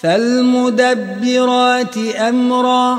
[0.00, 2.98] فالمدبرات أمرا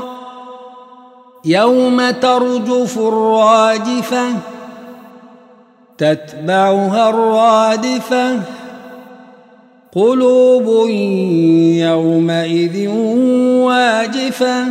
[1.44, 4.28] يوم ترجف الراجفه
[5.98, 8.40] تتبعها الرادفة
[9.92, 10.88] قلوب
[11.78, 12.88] يومئذ
[13.68, 14.66] واجفة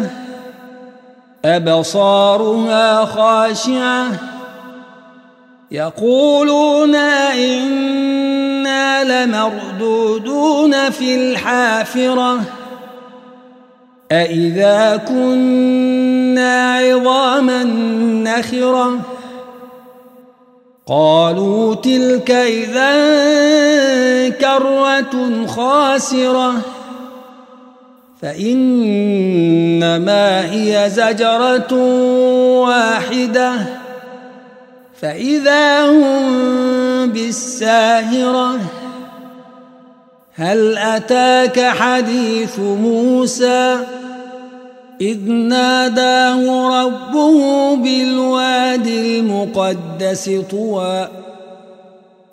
[1.45, 4.07] أبصارها خاشعة
[5.71, 6.95] يقولون
[9.03, 12.39] لمردودون في الحافرة.
[14.11, 17.63] أإذا كنا عظاما
[18.23, 18.99] نخرة.
[20.88, 22.89] قالوا تلك إذا
[24.30, 26.53] كرة خاسرة.
[28.22, 28.91] فإنما
[30.52, 31.73] هي زجرة
[32.61, 33.53] واحدة.
[35.02, 38.59] فإذا هم بالساهرة.
[40.38, 43.77] هل أتاك حديث موسى؟
[45.02, 51.07] إذ ناداه ربه بالواد المقدس طوى.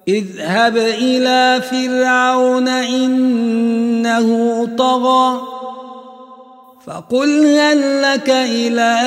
[0.08, 4.28] اذهب إلى فرعون إنه
[4.78, 5.40] طغى.
[6.86, 8.98] فقل هل لك إلى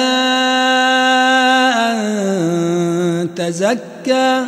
[1.77, 4.45] أن تزكى؟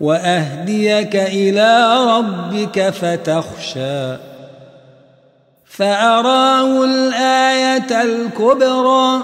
[0.00, 4.16] وأهديك إلى ربك فتخشى.
[5.66, 9.22] فأراه الآية الكبرى.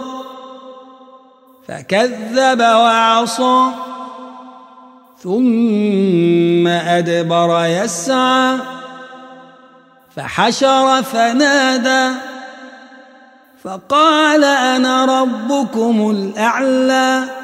[1.69, 3.67] فكذب وعصى.
[5.23, 8.57] ثم أدبر يسعى.
[10.17, 12.15] فحشر فنادى.
[13.65, 17.44] فقال أنا ربكم الأعلى.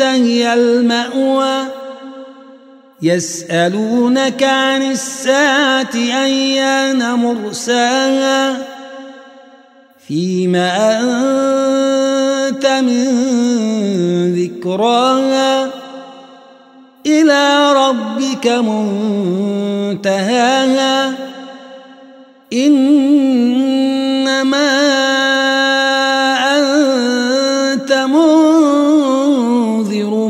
[0.00, 1.64] هي المأوى.
[3.02, 8.56] يسألونك عن الساعة أيان مرساها.
[10.08, 11.00] فيما
[12.48, 13.06] أنت من
[14.34, 15.70] ذكراها.
[17.06, 18.46] إلى ربك
[19.96, 21.14] منتهاها.
[22.52, 23.57] إنما